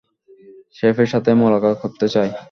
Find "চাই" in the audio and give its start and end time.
2.07-2.29